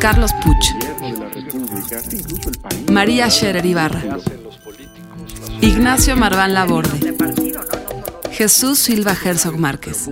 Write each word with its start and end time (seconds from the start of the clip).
Carlos 0.00 0.32
Puch. 0.42 0.66
María 2.90 3.28
Scherer 3.28 3.66
Ibarra. 3.66 4.02
Ignacio 5.60 6.16
Marván 6.16 6.54
Laborde. 6.54 7.14
Jesús 8.32 8.78
Silva 8.78 9.14
Herzog 9.14 9.58
Márquez. 9.58 10.08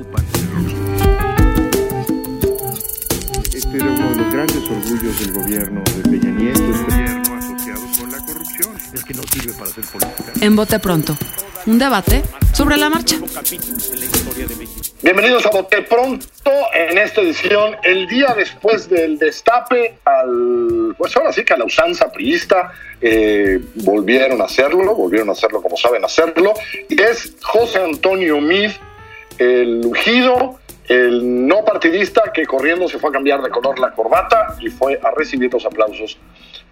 Este 3.55 3.77
era 3.77 3.87
uno 3.87 4.11
de 4.11 4.17
los 4.17 4.31
grandes 4.33 4.57
orgullos 4.57 5.21
del 5.21 5.33
gobierno 5.33 5.83
de 5.97 6.03
Peña 6.03 6.31
Nieto, 6.33 6.71
este 6.71 6.83
gobierno 6.85 7.35
asociado 7.35 7.83
con 7.99 8.13
la 8.13 8.19
corrupción. 8.19 8.77
Es 8.93 9.05
que 9.05 9.15
no 9.15 9.23
sirve 9.33 9.53
para 9.55 9.71
hacer 9.71 9.85
política. 9.87 10.33
En 10.43 10.55
Bote 10.55 10.79
Pronto, 10.81 11.17
un 11.65 11.79
debate 11.79 12.23
sobre 12.53 12.77
la 12.77 12.91
marcha. 12.91 13.17
Bienvenidos 15.11 15.47
a 15.47 15.49
Bote 15.49 15.81
Pronto 15.81 16.53
en 16.75 16.99
esta 16.99 17.23
edición, 17.23 17.77
el 17.83 18.07
día 18.09 18.35
después 18.37 18.91
del 18.91 19.19
destape 19.19 19.95
al, 20.05 20.95
pues 20.99 21.17
ahora 21.17 21.33
sí 21.33 21.47
que 21.47 21.55
a 21.55 21.57
la 21.57 21.65
usanza 21.65 22.13
priista, 22.13 22.75
eh, 23.01 23.59
volvieron 23.77 24.43
a 24.43 24.45
hacerlo, 24.45 24.95
volvieron 24.95 25.31
a 25.31 25.33
hacerlo 25.33 25.63
como 25.63 25.79
saben 25.79 26.05
hacerlo, 26.05 26.53
y 26.91 27.01
es 27.01 27.37
José 27.41 27.83
Antonio 27.83 28.39
Mid, 28.43 28.71
el 29.39 29.81
ungido, 29.87 30.59
el 30.89 31.47
no 31.47 31.65
partidista 31.65 32.31
que 32.31 32.45
corriendo 32.45 32.87
se 32.87 32.99
fue 32.99 33.09
a 33.09 33.15
cambiar 33.15 33.41
de 33.41 33.49
color 33.49 33.79
la 33.79 33.93
corbata 33.93 34.59
y 34.61 34.69
fue 34.69 35.01
a 35.03 35.11
recibir 35.13 35.51
los 35.51 35.65
aplausos 35.65 36.19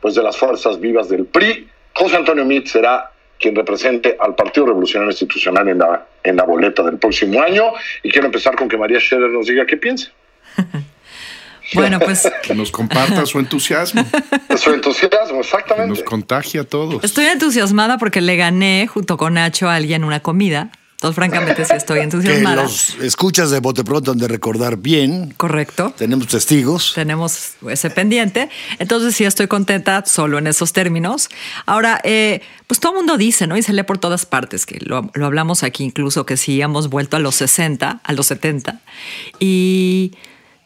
pues 0.03 0.15
de 0.15 0.23
las 0.23 0.37
fuerzas 0.37 0.79
vivas 0.79 1.09
del 1.09 1.25
PRI. 1.25 1.71
José 1.95 2.17
Antonio 2.17 2.45
Mid 2.45 2.67
será 2.67 3.13
quien 3.39 3.55
represente 3.55 4.17
al 4.19 4.35
Partido 4.35 4.67
Revolucionario 4.67 5.11
Institucional 5.11 5.69
en 5.69 5.79
la, 5.79 6.07
en 6.23 6.37
la 6.37 6.45
boleta 6.45 6.83
del 6.83 6.99
próximo 6.99 7.41
año. 7.41 7.73
Y 8.03 8.11
quiero 8.11 8.27
empezar 8.27 8.57
con 8.57 8.69
que 8.69 8.77
María 8.77 8.99
Scherer 9.01 9.31
nos 9.31 9.47
diga 9.47 9.67
qué 9.67 9.77
piensa. 9.77 10.11
Bueno, 11.75 11.99
pues 11.99 12.31
Que 12.43 12.55
nos 12.55 12.71
comparta 12.71 13.27
su 13.27 13.39
entusiasmo. 13.39 14.05
Su 14.57 14.71
entusiasmo, 14.71 15.35
Que 15.35 15.41
exactamente. 15.41 15.89
nos 15.89 16.03
contagie 16.03 16.61
a 16.61 16.65
todos. 16.65 17.03
Estoy 17.03 17.27
entusiasmada 17.27 17.99
porque 17.99 18.21
le 18.21 18.37
gané 18.37 18.87
junto 18.87 19.17
con 19.17 19.35
Nacho 19.35 19.69
a 19.69 19.75
alguien 19.75 20.05
una 20.05 20.21
comida. 20.21 20.71
Entonces, 20.97 21.15
francamente, 21.15 21.63
sí 21.65 21.75
estoy 21.75 21.99
Que 21.99 22.05
entusiasmada. 22.05 22.63
los 22.63 22.97
escuchas 23.03 23.51
de 23.51 23.61
Bote 23.61 23.85
Pronto 23.85 24.13
han 24.13 24.19
de 24.19 24.29
recordar 24.29 24.79
bien. 24.79 25.35
Correcto. 25.37 25.93
Tenemos 25.97 26.27
testigos. 26.29 26.93
Tenemos 26.95 27.51
ese 27.69 27.91
pendiente. 27.91 28.49
Entonces, 28.79 29.15
sí 29.15 29.25
estoy 29.25 29.47
contenta 29.47 30.05
solo 30.07 30.39
en 30.39 30.47
esos 30.47 30.73
términos. 30.73 31.29
Ahora, 31.67 32.01
eh, 32.03 32.41
pues 32.67 32.81
todo 32.81 32.93
el 32.93 32.97
mundo 32.99 33.19
dice, 33.19 33.47
¿no? 33.47 33.59
Y 33.59 33.63
se 33.63 33.75
lee 33.75 33.83
por 33.83 33.99
todas 33.99 34.25
partes, 34.25 34.65
que 34.65 34.79
lo, 34.81 35.11
lo 35.13 35.27
hablamos 35.27 35.63
aquí 35.65 35.85
incluso, 35.85 36.25
que 36.25 36.39
sí 36.39 36.63
hemos 36.63 36.89
vuelto 36.89 37.19
a 37.19 37.21
los 37.21 37.35
60, 37.35 38.01
a 38.03 38.13
los 38.15 38.27
70. 38.29 38.81
Y 39.39 40.13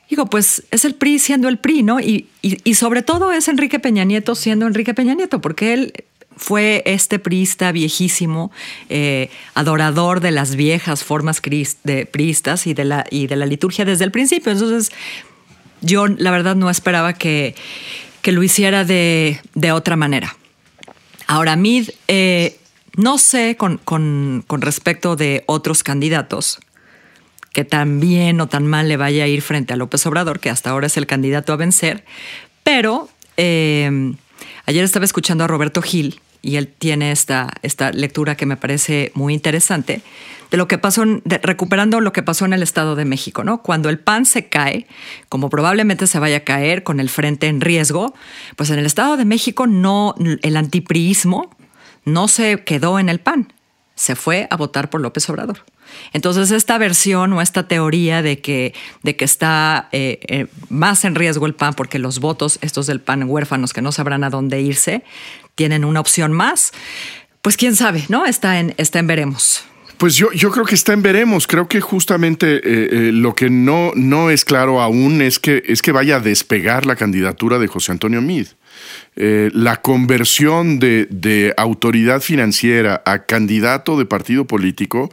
digo, 0.09 0.27
pues 0.27 0.63
es 0.71 0.85
el 0.85 0.95
PRI 0.95 1.19
siendo 1.19 1.49
el 1.49 1.59
PRI, 1.59 1.83
¿no? 1.83 1.99
Y, 1.99 2.29
y, 2.41 2.59
y 2.63 2.75
sobre 2.75 3.03
todo 3.03 3.33
es 3.33 3.49
Enrique 3.49 3.81
Peña 3.81 4.05
Nieto 4.05 4.37
siendo 4.37 4.67
Enrique 4.69 4.95
Peña 4.95 5.15
Nieto, 5.15 5.41
porque 5.41 5.73
él 5.73 5.93
fue 6.41 6.83
este 6.87 7.19
priista 7.19 7.71
viejísimo, 7.71 8.51
eh, 8.89 9.29
adorador 9.53 10.21
de 10.21 10.31
las 10.31 10.57
viejas 10.57 11.05
formas 11.05 11.43
de 11.43 12.07
priistas 12.11 12.67
y 12.67 12.73
de, 12.73 12.85
la, 12.87 13.05
y 13.11 13.27
de 13.27 13.37
la 13.37 13.45
liturgia 13.45 13.85
desde 13.85 14.05
el 14.05 14.11
principio. 14.11 14.51
Entonces, 14.51 14.91
yo 15.83 16.07
la 16.07 16.31
verdad 16.31 16.57
no 16.57 16.71
esperaba 16.71 17.13
que, 17.13 17.55
que 18.23 18.33
lo 18.33 18.43
hiciera 18.43 18.85
de, 18.85 19.39
de 19.55 19.73
otra 19.73 19.97
manera. 19.97 20.35
Ahora, 21.27 21.57
Mid, 21.57 21.91
eh, 22.09 22.57
no 22.97 23.19
sé 23.19 23.57
con, 23.59 23.77
con- 23.77 24.43
con 24.47 24.63
respecto 24.63 25.17
de 25.17 25.45
otros 25.47 25.83
candidatos 25.83 26.59
que 27.53 27.65
tan 27.67 28.01
bien 28.01 28.41
o 28.41 28.47
tan 28.47 28.67
mal 28.67 28.89
le 28.89 28.97
vaya 28.97 29.25
a 29.25 29.27
ir 29.27 29.43
frente 29.43 29.75
a 29.75 29.77
López 29.77 30.07
Obrador, 30.07 30.41
que 30.41 30.49
hasta 30.49 30.71
ahora 30.71 30.87
es 30.87 30.97
el 30.97 31.07
candidato 31.07 31.53
a 31.53 31.57
vencer, 31.57 32.05
pero 32.65 33.11
eh, 33.37 34.15
ayer 34.71 34.85
estaba 34.85 35.05
escuchando 35.05 35.43
a 35.43 35.47
Roberto 35.49 35.83
Gil 35.83 36.21
y 36.43 36.57
él 36.57 36.69
tiene 36.69 37.11
esta, 37.11 37.51
esta 37.63 37.91
lectura 37.91 38.37
que 38.37 38.47
me 38.47 38.57
parece 38.57 39.11
muy 39.15 39.35
interesante 39.35 40.01
de 40.51 40.57
lo 40.57 40.69
que 40.69 40.79
pasó, 40.79 41.05
recuperando 41.25 42.01
lo 42.01 42.13
que 42.13 42.23
pasó 42.23 42.45
en 42.45 42.53
el 42.53 42.63
Estado 42.63 42.95
de 42.95 43.05
México, 43.05 43.43
¿no? 43.43 43.63
Cuando 43.63 43.89
el 43.89 43.99
PAN 43.99 44.27
se 44.27 44.49
cae, 44.49 44.87
como 45.29 45.51
probablemente 45.51 46.07
se 46.07 46.19
vaya 46.21 46.39
a 46.39 46.45
caer 46.45 46.85
con 46.85 47.01
el 47.01 47.09
frente 47.09 47.49
en 47.49 47.61
riesgo, 47.61 48.15
pues 48.57 48.71
en 48.71 48.79
el 48.79 48.87
Estado 48.87 49.17
de 49.17 49.25
México 49.25 49.67
no, 49.67 50.15
el 50.43 50.57
antipriismo 50.57 51.51
no 52.05 52.29
se 52.29 52.63
quedó 52.65 52.99
en 52.99 53.09
el 53.09 53.19
PAN, 53.19 53.53
se 54.01 54.17
fue 54.17 54.47
a 54.49 54.57
votar 54.57 54.89
por 54.89 55.03
López 55.03 55.29
Obrador. 55.29 55.59
Entonces, 56.15 56.51
esta 56.53 56.79
versión 56.79 57.35
o 57.35 57.43
esta 57.43 57.69
teoría 57.69 58.23
de 58.23 58.41
que, 58.41 58.73
de 59.03 59.15
que 59.15 59.27
está 59.27 59.91
eh, 59.93 60.21
eh, 60.27 60.47
más 60.71 61.05
en 61.05 61.15
riesgo 61.15 61.45
el 61.45 61.55
PAN 61.55 61.75
porque 61.75 61.99
los 61.99 62.19
votos, 62.19 62.59
estos 62.63 62.87
del 62.87 63.03
PAN 63.03 63.25
huérfanos 63.25 63.75
que 63.75 63.83
no 63.83 63.93
sabrán 63.93 64.25
a 64.25 64.31
dónde 64.31 64.63
irse, 64.63 65.05
tienen 65.55 65.85
una 65.85 66.01
opción 66.01 66.33
más, 66.33 66.73
pues 67.43 67.59
quién 67.59 67.77
sabe, 67.77 68.07
¿no? 68.09 68.25
Está 68.25 68.59
en, 68.59 68.73
está 68.79 69.01
en 69.01 69.07
veremos. 69.07 69.65
Pues 69.99 70.17
yo, 70.17 70.33
yo 70.33 70.51
creo 70.51 70.65
que 70.65 70.77
está 70.77 70.95
en 70.95 71.03
veremos. 71.03 71.47
Creo 71.47 71.69
que 71.69 71.83
justamente 71.83 72.63
eh, 72.65 73.13
lo 73.13 73.35
que 73.35 73.51
no, 73.51 73.93
no 73.95 74.31
es 74.31 74.47
claro 74.47 74.81
aún 74.81 75.21
es 75.21 75.39
que, 75.39 75.63
es 75.67 75.83
que 75.83 75.93
vaya 75.93 76.17
a 76.17 76.21
despegar 76.21 76.87
la 76.87 76.97
candidatura 76.97 77.59
de 77.59 77.67
José 77.67 77.93
Antonio 77.93 78.23
Mid. 78.23 78.47
Eh, 79.17 79.51
la 79.53 79.77
conversión 79.77 80.79
de, 80.79 81.55
autoridad 81.57 82.21
financiera 82.21 83.03
a 83.05 83.25
candidato 83.27 83.99
de 83.99 84.07
partido 84.07 84.47
político 84.47 85.13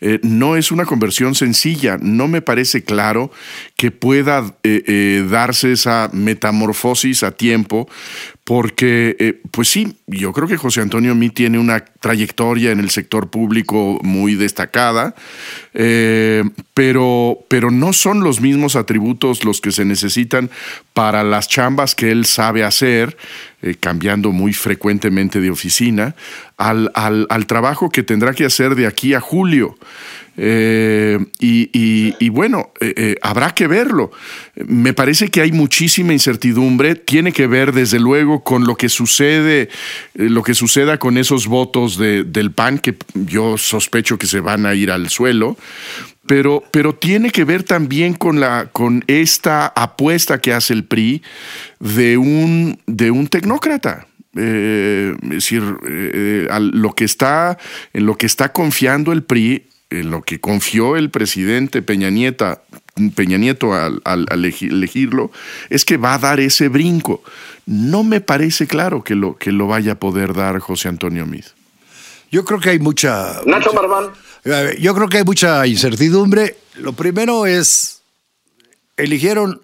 eh, 0.00 0.18
no 0.22 0.56
es 0.56 0.70
una 0.70 0.84
conversión 0.84 1.34
sencilla. 1.34 1.96
No 2.00 2.28
me 2.28 2.42
parece 2.42 2.84
claro 2.84 3.30
que 3.76 3.90
pueda 3.90 4.54
eh, 4.62 5.26
darse 5.30 5.72
esa 5.72 6.10
metamorfosis 6.12 7.22
a 7.22 7.30
tiempo, 7.30 7.88
porque, 8.46 9.16
eh, 9.18 9.40
pues 9.50 9.66
sí, 9.66 9.96
yo 10.06 10.32
creo 10.32 10.46
que 10.46 10.56
José 10.56 10.80
Antonio 10.80 11.16
Mí 11.16 11.30
tiene 11.30 11.58
una 11.58 11.84
trayectoria 11.84 12.70
en 12.70 12.78
el 12.78 12.90
sector 12.90 13.28
público 13.28 13.98
muy 14.04 14.36
destacada, 14.36 15.16
eh, 15.74 16.44
pero, 16.72 17.40
pero 17.48 17.72
no 17.72 17.92
son 17.92 18.22
los 18.22 18.40
mismos 18.40 18.76
atributos 18.76 19.44
los 19.44 19.60
que 19.60 19.72
se 19.72 19.84
necesitan 19.84 20.48
para 20.94 21.24
las 21.24 21.48
chambas 21.48 21.96
que 21.96 22.12
él 22.12 22.24
sabe 22.24 22.62
hacer, 22.62 23.16
eh, 23.62 23.74
cambiando 23.80 24.30
muy 24.30 24.52
frecuentemente 24.52 25.40
de 25.40 25.50
oficina, 25.50 26.14
al, 26.56 26.92
al, 26.94 27.26
al 27.30 27.46
trabajo 27.46 27.90
que 27.90 28.04
tendrá 28.04 28.32
que 28.32 28.44
hacer 28.44 28.76
de 28.76 28.86
aquí 28.86 29.12
a 29.14 29.20
julio. 29.20 29.76
Eh, 30.38 31.18
y, 31.38 32.14
y- 32.18 32.28
bueno, 32.28 32.70
eh, 32.80 32.92
eh, 32.96 33.16
habrá 33.22 33.54
que 33.54 33.66
verlo. 33.66 34.10
Me 34.66 34.92
parece 34.92 35.28
que 35.28 35.40
hay 35.40 35.52
muchísima 35.52 36.12
incertidumbre. 36.12 36.94
Tiene 36.94 37.32
que 37.32 37.46
ver, 37.46 37.72
desde 37.72 37.98
luego, 37.98 38.42
con 38.44 38.66
lo 38.66 38.76
que 38.76 38.88
sucede, 38.88 39.68
lo 40.14 40.42
que 40.42 40.54
suceda 40.54 40.98
con 40.98 41.16
esos 41.16 41.46
votos 41.46 41.96
de- 41.96 42.24
del 42.24 42.50
PAN, 42.52 42.78
que 42.78 42.96
yo 43.14 43.56
sospecho 43.56 44.18
que 44.18 44.26
se 44.26 44.40
van 44.40 44.66
a 44.66 44.74
ir 44.74 44.90
al 44.90 45.08
suelo. 45.08 45.56
Pero, 46.26 46.64
pero 46.72 46.92
tiene 46.94 47.30
que 47.30 47.44
ver 47.44 47.62
también 47.62 48.12
con, 48.14 48.40
la, 48.40 48.68
con 48.72 49.04
esta 49.06 49.68
apuesta 49.68 50.40
que 50.40 50.52
hace 50.52 50.72
el 50.74 50.84
PRI 50.84 51.22
de 51.78 52.16
un, 52.18 52.80
de 52.86 53.10
un 53.12 53.28
tecnócrata. 53.28 54.06
Es 54.34 55.16
decir, 55.22 55.62
lo 55.62 56.92
que 56.94 57.04
está, 57.04 57.56
en 57.94 58.04
lo 58.06 58.18
que 58.18 58.26
está 58.26 58.52
confiando 58.52 59.12
el 59.12 59.22
PRI, 59.22 59.66
en 59.90 60.10
lo 60.10 60.22
que 60.22 60.40
confió 60.40 60.96
el 60.96 61.10
presidente 61.10 61.80
Peña, 61.82 62.10
Nieta, 62.10 62.62
Peña 63.14 63.38
Nieto 63.38 63.72
al, 63.74 64.00
al- 64.04 64.26
al 64.30 64.44
elegi- 64.44 64.70
elegirlo, 64.70 65.30
es 65.70 65.84
que 65.84 65.96
va 65.96 66.14
a 66.14 66.18
dar 66.18 66.40
ese 66.40 66.68
brinco. 66.68 67.22
No 67.66 68.02
me 68.04 68.20
parece 68.20 68.66
claro 68.66 69.04
que 69.04 69.14
lo, 69.14 69.36
que 69.36 69.52
lo 69.52 69.66
vaya 69.66 69.92
a 69.92 69.98
poder 70.00 70.34
dar 70.34 70.58
José 70.58 70.88
Antonio 70.88 71.26
Mid. 71.26 71.44
Yo 72.32 72.44
creo 72.44 72.58
que 72.60 72.70
hay 72.70 72.78
mucha. 72.80 73.40
Nacho 73.46 73.72
Marván. 73.72 74.06
Eh, 74.44 74.76
Yo 74.80 74.94
creo 74.94 75.08
que 75.08 75.18
hay 75.18 75.24
mucha 75.24 75.66
incertidumbre. 75.66 76.56
Lo 76.76 76.92
primero 76.92 77.46
es, 77.46 78.02
¿eligieron 78.96 79.60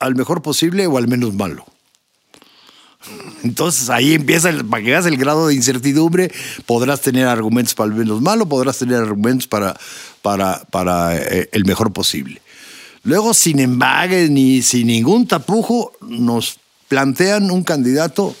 al 0.00 0.14
mejor 0.14 0.42
posible 0.42 0.86
o 0.86 0.98
al 0.98 1.08
menos 1.08 1.34
malo? 1.34 1.64
Entonces 3.42 3.90
ahí 3.90 4.14
empieza, 4.14 4.50
el, 4.50 4.64
para 4.64 4.82
que 4.82 4.94
hagas 4.94 5.06
el 5.06 5.16
grado 5.16 5.48
de 5.48 5.54
incertidumbre, 5.54 6.32
podrás 6.66 7.00
tener 7.00 7.26
argumentos 7.26 7.74
para 7.74 7.90
el 7.90 7.96
menos 7.96 8.20
malo, 8.20 8.46
podrás 8.46 8.78
tener 8.78 8.96
argumentos 8.96 9.46
para, 9.46 9.78
para, 10.22 10.64
para 10.70 11.16
eh, 11.16 11.48
el 11.52 11.64
mejor 11.64 11.92
posible. 11.92 12.40
Luego, 13.04 13.32
sin 13.34 13.60
embague 13.60 14.28
ni 14.28 14.62
sin 14.62 14.88
ningún 14.88 15.26
tapujo, 15.26 15.92
nos 16.00 16.58
plantean 16.88 17.50
un 17.50 17.62
candidato, 17.62 18.34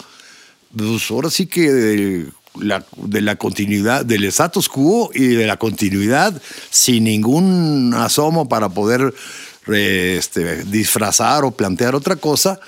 pues 0.76 1.10
ahora 1.10 1.30
sí 1.30 1.46
que 1.46 1.72
de 1.72 2.26
la, 2.60 2.84
de 2.96 3.20
la 3.20 3.36
continuidad, 3.36 4.04
del 4.04 4.24
status 4.24 4.68
quo 4.68 5.10
y 5.14 5.26
de 5.26 5.46
la 5.46 5.56
continuidad, 5.56 6.40
sin 6.70 7.04
ningún 7.04 7.94
asomo 7.94 8.48
para 8.48 8.68
poder 8.68 9.14
eh, 9.68 10.16
este, 10.18 10.64
disfrazar 10.64 11.44
o 11.44 11.52
plantear 11.52 11.94
otra 11.94 12.16
cosa, 12.16 12.58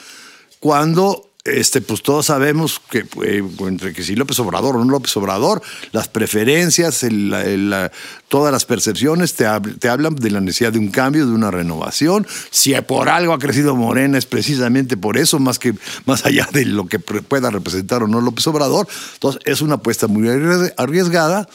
cuando 0.60 1.29
este, 1.44 1.80
pues 1.80 2.02
todos 2.02 2.26
sabemos 2.26 2.80
que 2.90 3.06
eh, 3.24 3.42
entre 3.60 3.94
que 3.94 4.02
si 4.02 4.14
López 4.14 4.38
Obrador 4.40 4.76
o 4.76 4.84
no 4.84 4.90
López 4.90 5.16
Obrador, 5.16 5.62
las 5.92 6.06
preferencias, 6.08 7.02
el- 7.02 7.32
el- 7.32 7.90
todas 8.28 8.52
las 8.52 8.66
percepciones 8.66 9.34
te, 9.34 9.46
hab- 9.46 9.78
te 9.78 9.88
hablan 9.88 10.14
de 10.16 10.30
la 10.30 10.40
necesidad 10.40 10.72
de 10.72 10.78
un 10.78 10.90
cambio, 10.90 11.26
de 11.26 11.32
una 11.32 11.50
renovación. 11.50 12.26
Si 12.50 12.74
por 12.82 13.08
algo 13.08 13.32
ha 13.32 13.38
crecido 13.38 13.74
Morena 13.74 14.18
es 14.18 14.26
precisamente 14.26 14.96
por 14.96 15.16
eso, 15.16 15.38
más 15.38 15.58
que 15.58 15.74
más 16.04 16.26
allá 16.26 16.46
de 16.52 16.64
lo 16.66 16.86
que 16.86 16.98
pueda 16.98 17.50
representar 17.50 18.02
o 18.02 18.06
no 18.08 18.20
López 18.20 18.46
Obrador. 18.46 18.86
Entonces 19.14 19.40
es 19.46 19.62
una 19.62 19.76
apuesta 19.76 20.06
muy 20.08 20.28
arries- 20.28 20.74
arriesgada. 20.76 21.48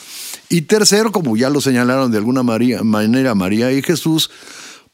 Y 0.50 0.62
tercero, 0.62 1.12
como 1.12 1.38
ya 1.38 1.50
lo 1.50 1.62
señalaron 1.62 2.12
de 2.12 2.18
alguna 2.18 2.44
manera 2.44 3.36
María 3.36 3.72
y 3.72 3.82
Jesús, 3.82 4.30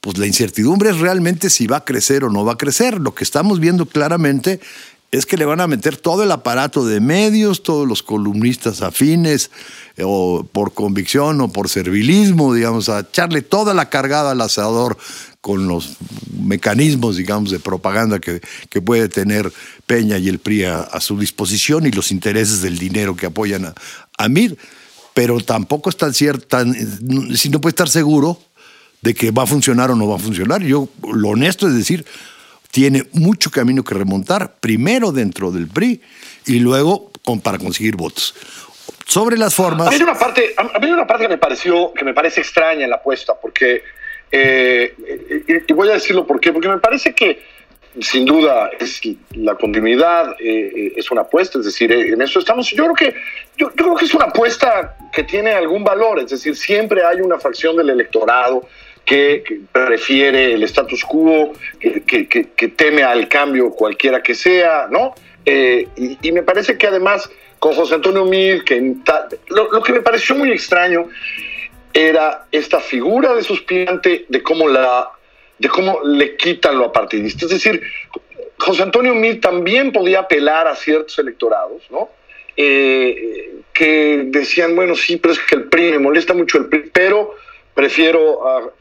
pues 0.01 0.18
la 0.18 0.25
incertidumbre 0.25 0.89
es 0.89 1.00
realmente 1.00 1.50
si 1.50 1.68
va 1.68 1.77
a 1.77 1.86
crecer 1.86 2.24
o 2.24 2.30
no 2.30 2.44
va 2.44 2.53
a 2.53 2.57
crecer. 2.57 3.00
Lo 3.00 3.13
que 3.13 3.24
estamos 3.24 3.59
viendo 3.59 3.86
claramente 3.86 4.59
es 5.12 5.25
que 5.25 5.38
le 5.38 5.45
van 5.45 5.59
a 5.59 5.68
meter 5.68 5.98
todo 5.98 6.24
el 6.24 6.31
aparato 6.31 6.86
de 6.86 7.01
medios, 7.01 7.63
todos 7.63 7.88
los 7.88 8.01
columnistas 8.01 8.81
afines, 8.81 9.51
eh, 9.98 10.03
o 10.06 10.48
por 10.50 10.74
convicción 10.74 11.39
o 11.42 11.50
por 11.50 11.69
servilismo, 11.69 12.53
digamos, 12.53 12.89
a 12.89 13.01
echarle 13.01 13.42
toda 13.42 13.74
la 13.74 13.89
cargada 13.89 14.31
al 14.31 14.42
asador 14.42 14.98
con 15.42 15.68
los 15.68 15.98
mecanismos, 16.31 17.18
digamos, 17.18 17.51
de 17.51 17.59
propaganda 17.59 18.19
que, 18.19 18.42
que 18.69 18.81
puede 18.81 19.09
tener 19.09 19.51
Peña 19.86 20.18
y 20.18 20.30
el 20.30 20.39
PRI 20.39 20.63
a, 20.63 21.00
su 21.01 21.19
disposición 21.19 21.86
y 21.86 21.92
los 21.92 22.12
intereses 22.12 22.62
del 22.62 22.77
dinero 22.77 23.15
que 23.15 23.25
apoyan 23.25 23.65
a, 23.65 23.74
a 24.18 24.30
Mir. 24.30 24.57
Pero 25.13 25.42
tampoco 25.42 25.89
es 25.89 25.98
tan 25.98 26.13
cierto, 26.13 26.48
tan, 26.48 26.74
si 27.36 27.50
no 27.50 27.59
puede 27.59 27.71
estar 27.71 27.89
seguro 27.89 28.39
de 29.01 29.13
que 29.13 29.31
va 29.31 29.44
a 29.44 29.48
funcionar 29.48 29.92
o 29.92 29.95
no 29.95 30.07
va 30.07 30.15
a 30.15 30.19
funcionar. 30.19 30.62
Yo, 30.62 30.88
lo 31.12 31.30
honesto 31.30 31.68
es 31.68 31.75
decir, 31.75 32.06
tiene 32.71 33.06
mucho 33.13 33.51
camino 33.51 33.83
que 33.83 33.95
remontar, 33.95 34.56
primero 34.59 35.12
dentro 35.12 35.51
del 35.51 35.68
PRI 35.68 36.01
y 36.45 36.59
luego 36.59 37.12
para 37.44 37.57
conseguir 37.57 37.95
votos. 37.95 38.36
Sobre 39.06 39.38
las 39.38 39.53
formas... 39.53 39.88
A 39.88 39.92
mí 39.92 39.98
hay 39.98 40.03
una 40.03 40.18
parte, 40.18 40.53
a 40.57 40.63
mí 40.63 40.86
hay 40.86 40.92
una 40.92 41.07
parte 41.07 41.25
que 41.25 41.30
me 41.30 41.38
pareció, 41.38 41.94
que 41.94 42.06
me 42.06 42.13
parece 42.13 42.42
extraña 42.42 42.83
en 42.83 42.89
la 42.89 42.98
apuesta, 42.98 43.33
porque, 43.39 43.83
eh, 44.31 44.95
y, 45.68 45.74
voy 45.74 45.89
a 45.89 45.94
decirlo 45.94 46.25
por 46.25 46.39
qué, 46.39 46.51
porque 46.53 46.69
me 46.69 46.77
parece 46.77 47.13
que 47.13 47.62
sin 48.00 48.24
duda 48.24 48.69
la 49.31 49.56
continuidad, 49.56 50.36
eh, 50.39 50.94
es 50.95 51.12
una 51.12 51.21
apuesta, 51.21 51.59
es 51.59 51.65
decir, 51.65 51.92
eh, 51.92 52.13
en 52.13 52.21
eso 52.21 52.39
estamos. 52.39 52.69
Yo 52.71 52.86
creo 52.86 52.95
que 52.95 53.19
yo, 53.57 53.69
yo 53.75 53.83
creo 53.83 53.95
que 53.95 54.06
es 54.06 54.13
una 54.13 54.25
apuesta 54.25 54.95
que 55.12 55.24
tiene 55.24 55.51
algún 55.51 55.83
valor, 55.83 56.19
es 56.19 56.30
decir, 56.30 56.56
siempre 56.56 57.03
hay 57.03 57.19
una 57.19 57.38
facción 57.38 57.75
del 57.75 57.89
electorado 57.89 58.65
que, 59.06 59.44
prefiere 59.71 60.53
el 60.53 60.63
status 60.63 61.03
quo, 61.03 61.53
que, 61.80 62.74
teme 62.75 63.03
al 63.03 63.27
cambio 63.27 63.71
cualquiera 63.71 64.21
que 64.21 64.36
sea, 64.36 64.88
¿no? 64.89 65.13
Eh, 65.45 65.88
y, 66.21 66.31
me 66.31 66.44
parece 66.44 66.77
que 66.77 66.88
además 66.88 67.30
con 67.59 67.74
José 67.74 67.95
Antonio 67.95 68.25
Mil, 68.25 68.63
que 68.63 68.95
lo, 69.50 69.83
que 69.83 69.94
me 69.94 70.01
pareció 70.01 70.36
muy 70.36 70.51
extraño 70.51 71.09
era 71.94 72.45
esta 72.51 72.80
figura 72.80 73.33
de 73.33 73.44
suspirante, 73.44 74.25
de 74.30 74.44
cómo 74.44 74.68
la 74.68 75.09
de 75.59 75.69
cómo 75.69 76.00
le 76.03 76.36
quitan 76.38 76.80
lo 76.80 76.86
apartidista. 76.86 77.45
Es 77.45 77.51
decir, 77.51 77.83
José 78.57 78.81
Antonio 78.81 79.13
Mil 79.13 79.39
también 79.39 79.92
podía 79.92 80.21
apelar 80.21 80.68
a 80.68 80.75
ciertos 80.75 81.19
electorados, 81.19 81.83
¿no? 81.92 82.09
Eh, 82.57 83.53
que 83.71 84.24
decían, 84.25 84.75
bueno, 84.75 84.95
sí, 84.95 85.18
pero 85.18 85.33
es 85.33 85.39
que 85.39 85.56
el 85.56 85.63
PRI, 85.65 85.92
me 85.92 86.00
molesta 86.00 86.33
mucho 86.33 86.57
el 86.57 86.65
PRI, 86.65 86.89
pero 86.92 87.36
prefiero 87.75 88.74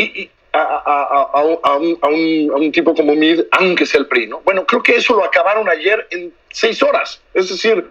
y- 0.00 0.20
y 0.22 0.30
a, 0.52 0.58
a- 0.58 0.82
a- 0.84 1.30
a 1.32 1.44
un, 1.44 1.58
a 1.62 1.76
un- 1.76 1.98
a 2.02 2.08
un- 2.08 2.50
a 2.52 2.56
un 2.56 2.72
tipo 2.72 2.92
como 2.94 3.14
Mid, 3.14 3.40
aunque 3.52 3.86
sea 3.86 4.00
el 4.00 4.06
PRI, 4.08 4.26
¿no? 4.26 4.40
Bueno, 4.44 4.66
creo 4.66 4.82
que 4.82 4.96
eso 4.96 5.14
lo 5.14 5.24
acabaron 5.24 5.68
ayer 5.68 6.06
en 6.10 6.32
seis 6.50 6.82
horas. 6.82 7.20
Es 7.34 7.48
decir, 7.50 7.86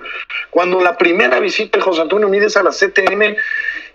cuando 0.50 0.82
la 0.82 0.98
primera 0.98 1.40
visita 1.40 1.78
de 1.78 1.84
José 1.84 2.02
Antonio 2.02 2.28
Mid 2.28 2.44
es 2.44 2.58
a 2.58 2.64
la 2.64 2.72
CTM, 2.72 3.36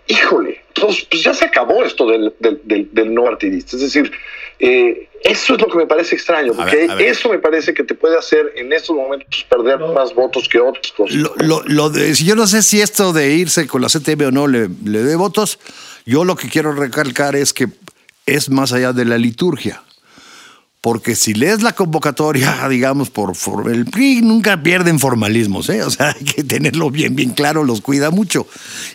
híjole, 0.07 0.63
entonces, 0.75 1.05
pues 1.09 1.23
ya 1.23 1.33
se 1.33 1.45
acabó 1.45 1.83
esto 1.83 2.07
del, 2.07 2.33
del, 2.39 2.59
del- 2.63 2.89
del 2.91 3.13
no 3.13 3.23
partidista. 3.23 3.75
Es 3.75 3.81
decir, 3.83 4.11
eh, 4.59 5.09
eso 5.23 5.55
es 5.55 5.61
lo 5.61 5.67
que 5.67 5.77
me 5.77 5.85
parece 5.87 6.15
extraño, 6.15 6.53
A 6.53 6.55
porque 6.55 6.75
ver, 6.75 6.91
a 6.91 6.95
ver. 6.95 7.07
eso 7.07 7.29
me 7.29 7.39
parece 7.39 7.73
que 7.73 7.83
te 7.83 7.93
puede 7.95 8.17
hacer 8.17 8.51
en 8.55 8.71
estos 8.73 8.95
momentos 8.95 9.43
perder 9.49 9.79
más 9.79 10.13
votos 10.15 10.47
que 10.49 10.59
otras 10.59 10.91
cosas. 10.91 11.15
Lo, 11.15 11.33
lo- 11.37 11.63
lo 11.65 11.89
de- 11.89 12.15
si 12.15 12.25
yo 12.25 12.35
no 12.35 12.47
sé 12.47 12.61
si 12.63 12.81
esto 12.81 13.13
de 13.13 13.29
irse 13.33 13.67
con 13.67 13.81
la 13.81 13.89
CTM 13.89 14.25
o 14.27 14.31
no 14.31 14.47
le, 14.47 14.69
le 14.85 14.99
dé 15.03 15.15
votos, 15.15 15.59
yo 16.05 16.23
lo 16.23 16.35
que 16.35 16.49
quiero 16.49 16.71
recalcar 16.73 17.35
es 17.35 17.53
que 17.53 17.67
es 18.25 18.49
más 18.49 18.73
allá 18.73 18.93
de 18.93 19.05
la 19.05 19.17
liturgia. 19.17 19.81
Porque 20.81 21.15
si 21.15 21.33
lees 21.33 21.63
la 21.63 21.73
convocatoria, 21.73 22.67
digamos, 22.69 23.09
por, 23.09 23.35
for- 23.35 23.71
el 23.71 23.85
PRI 23.85 24.21
nunca 24.21 24.61
pierden 24.61 24.99
formalismos, 24.99 25.67
¿eh? 25.69 25.81
O 25.83 25.89
sea, 25.89 26.09
hay 26.19 26.23
que 26.25 26.43
tenerlo 26.43 26.91
bien, 26.91 27.15
bien 27.15 27.31
claro, 27.31 27.63
los 27.63 27.81
cuida 27.81 28.11
mucho. 28.11 28.47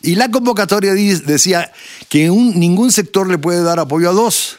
Y 0.03 0.15
la 0.15 0.31
convocatoria 0.31 0.95
decía 0.95 1.73
que 2.09 2.29
ningún 2.29 2.93
sector 2.93 3.29
le 3.29 3.39
puede 3.39 3.63
dar 3.63 3.81
apoyo 3.81 4.11
a 4.11 4.13
dos. 4.13 4.59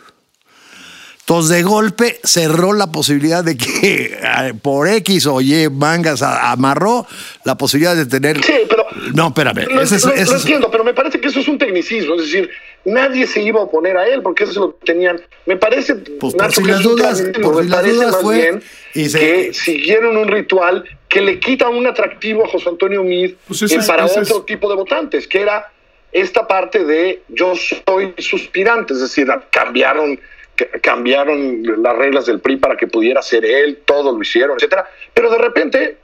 Entonces, 1.21 1.55
de 1.55 1.63
golpe 1.63 2.19
cerró 2.25 2.73
la 2.73 2.91
posibilidad 2.91 3.41
de 3.43 3.55
que 3.55 4.17
por 4.61 4.89
X 4.89 5.25
o 5.27 5.39
Y 5.39 5.69
mangas 5.69 6.21
amarró 6.23 7.07
la 7.45 7.57
posibilidad 7.57 7.95
de 7.95 8.05
tener. 8.05 8.43
Sí, 8.43 8.53
pero. 8.69 8.80
No, 9.15 9.27
espérame. 9.27 9.67
Lo, 9.69 9.81
ese 9.81 10.05
lo- 10.07 10.13
ese 10.13 10.25
lo 10.31 10.37
es- 10.37 10.41
entiendo, 10.43 10.69
pero 10.71 10.83
me 10.83 10.93
parece 10.93 11.19
que 11.19 11.27
eso 11.27 11.39
es 11.39 11.47
un 11.47 11.57
tecnicismo. 11.57 12.15
Es 12.15 12.21
decir, 12.21 12.49
nadie 12.85 13.27
se 13.27 13.41
iba 13.41 13.59
a 13.59 13.63
oponer 13.63 13.97
a 13.97 14.07
él 14.07 14.21
porque 14.21 14.43
eso 14.45 14.59
lo 14.59 14.69
tenían. 14.83 15.21
Me 15.45 15.57
parece. 15.57 15.95
Pues 15.95 16.33
por 16.35 16.51
si 16.51 16.63
que 16.63 16.71
las 16.71 16.83
dudas, 16.83 17.21
por 17.41 17.55
Me 17.57 17.63
si 17.63 17.69
las 17.69 17.85
dudas 17.85 18.11
más 18.13 18.21
fue 18.21 18.35
bien 18.35 18.63
y 18.93 19.09
se- 19.09 19.19
que 19.19 19.53
siguieron 19.53 20.17
un 20.17 20.27
ritual 20.27 20.83
que 21.07 21.21
le 21.21 21.39
quita 21.39 21.69
un 21.69 21.85
atractivo 21.87 22.45
a 22.45 22.49
José 22.49 22.69
Antonio 22.69 23.03
Mid 23.03 23.33
Pues 23.47 23.61
ese 23.61 23.75
eh, 23.75 23.77
es- 23.79 23.87
para 23.87 24.05
otro 24.05 24.43
tipo 24.43 24.69
de 24.69 24.75
votantes, 24.75 25.27
que 25.27 25.41
era 25.41 25.71
esta 26.11 26.47
parte 26.47 26.83
de 26.83 27.21
yo 27.29 27.53
soy 27.55 28.13
suspirante, 28.17 28.93
es 28.93 28.99
decir, 29.01 29.27
cambiaron 29.49 30.19
ca- 30.55 30.67
cambiaron 30.81 31.63
las 31.81 31.95
reglas 31.95 32.25
del 32.25 32.39
PRI 32.41 32.57
para 32.57 32.75
que 32.75 32.87
pudiera 32.87 33.21
ser 33.21 33.45
él, 33.45 33.79
todo 33.85 34.11
lo 34.11 34.21
hicieron, 34.21 34.57
etcétera, 34.57 34.89
pero 35.13 35.29
de 35.31 35.37
repente 35.37 35.97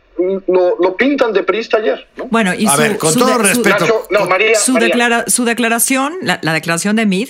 lo, 0.48 0.76
lo 0.80 0.96
pintan 0.98 1.32
de 1.34 1.44
priista 1.44 1.78
ayer, 1.78 2.08
¿no? 2.18 2.26
Bueno, 2.26 2.54
y 2.54 2.66
A 2.66 2.72
su, 2.72 2.78
ver, 2.82 2.98
con 2.98 3.14
su 3.14 3.20
todo 3.20 3.30
de- 3.30 3.54
su- 3.54 3.64
respeto. 3.64 3.80
Nacho, 3.86 4.08
no, 4.10 4.26
María, 4.26 4.56
su, 4.56 4.74
María. 4.74 4.88
declara- 4.90 5.26
su 5.28 5.46
declaración, 5.46 6.14
la, 6.22 6.40
la 6.42 6.54
declaración 6.54 6.96
de 6.96 7.06
Mid, 7.06 7.30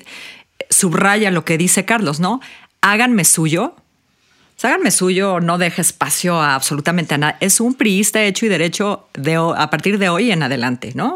subraya 0.70 1.32
lo 1.32 1.46
que 1.46 1.58
dice 1.58 1.86
Carlos, 1.86 2.20
¿no? 2.20 2.42
Háganme 2.82 3.26
suyo. 3.26 3.76
O 3.76 4.60
sea, 4.60 4.72
háganme 4.72 4.90
suyo, 4.92 5.40
no 5.40 5.58
deje 5.60 5.82
espacio 5.82 6.40
a 6.42 6.56
absolutamente 6.56 7.14
a 7.14 7.18
nada. 7.20 7.38
Es 7.42 7.60
un 7.60 7.76
priista 7.76 8.24
hecho 8.24 8.46
y 8.46 8.50
derecho 8.50 9.08
de, 9.14 9.36
a 9.36 9.70
partir 9.70 10.00
de 10.00 10.10
hoy 10.10 10.32
en 10.32 10.42
adelante, 10.42 10.92
¿no? 10.96 11.14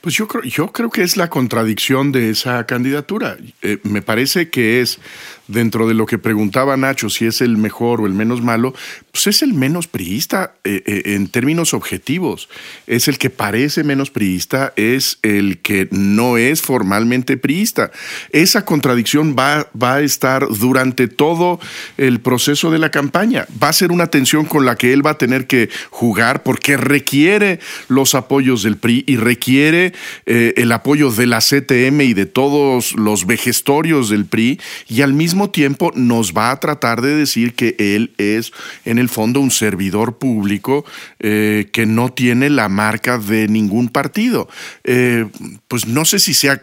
Pues 0.00 0.14
yo 0.14 0.26
creo, 0.26 0.42
yo 0.44 0.72
creo 0.72 0.88
que 0.88 1.02
es 1.02 1.18
la 1.18 1.28
contradicción 1.28 2.10
de 2.10 2.30
esa 2.30 2.64
candidatura. 2.64 3.36
Eh, 3.60 3.78
me 3.82 4.00
parece 4.00 4.48
que 4.48 4.80
es, 4.80 4.98
dentro 5.46 5.86
de 5.86 5.92
lo 5.92 6.06
que 6.06 6.16
preguntaba 6.16 6.76
Nacho, 6.78 7.10
si 7.10 7.26
es 7.26 7.42
el 7.42 7.58
mejor 7.58 8.00
o 8.00 8.06
el 8.06 8.14
menos 8.14 8.40
malo, 8.40 8.74
pues 9.12 9.26
es 9.26 9.42
el 9.42 9.52
menos 9.52 9.88
priista 9.88 10.54
eh, 10.64 10.82
eh, 10.86 11.02
en 11.14 11.28
términos 11.28 11.74
objetivos. 11.74 12.48
Es 12.86 13.08
el 13.08 13.18
que 13.18 13.28
parece 13.28 13.84
menos 13.84 14.10
priista, 14.10 14.72
es 14.76 15.18
el 15.22 15.58
que 15.58 15.88
no 15.90 16.38
es 16.38 16.62
formalmente 16.62 17.36
priista. 17.36 17.90
Esa 18.30 18.64
contradicción 18.64 19.36
va, 19.38 19.68
va 19.80 19.96
a 19.96 20.00
estar 20.00 20.48
durante 20.48 21.08
todo 21.08 21.60
el 21.98 22.20
proceso 22.20 22.70
de 22.70 22.78
la 22.78 22.90
campaña. 22.90 23.46
Va 23.62 23.68
a 23.68 23.74
ser 23.74 23.92
una 23.92 24.06
tensión 24.06 24.46
con 24.46 24.64
la 24.64 24.76
que 24.76 24.94
él 24.94 25.04
va 25.04 25.10
a 25.10 25.18
tener 25.18 25.46
que 25.46 25.68
jugar 25.90 26.42
porque 26.42 26.78
requiere 26.78 27.60
los 27.88 28.14
apoyos 28.14 28.62
del 28.62 28.78
PRI 28.78 29.04
y 29.06 29.16
requiere 29.16 29.89
eh, 30.26 30.54
el 30.56 30.72
apoyo 30.72 31.10
de 31.10 31.26
la 31.26 31.38
CTM 31.40 32.00
y 32.02 32.14
de 32.14 32.26
todos 32.26 32.92
los 32.92 33.26
vejestorios 33.26 34.08
del 34.10 34.24
PRI 34.26 34.60
y 34.88 35.02
al 35.02 35.12
mismo 35.12 35.50
tiempo 35.50 35.92
nos 35.94 36.32
va 36.32 36.50
a 36.50 36.60
tratar 36.60 37.00
de 37.02 37.14
decir 37.14 37.54
que 37.54 37.74
él 37.78 38.12
es 38.18 38.52
en 38.84 38.98
el 38.98 39.08
fondo 39.08 39.40
un 39.40 39.50
servidor 39.50 40.18
público 40.18 40.84
eh, 41.18 41.68
que 41.72 41.86
no 41.86 42.12
tiene 42.12 42.50
la 42.50 42.68
marca 42.68 43.18
de 43.18 43.48
ningún 43.48 43.88
partido. 43.88 44.48
Eh, 44.84 45.26
pues 45.68 45.86
no 45.86 46.04
sé 46.04 46.18
si 46.18 46.34
sea 46.34 46.62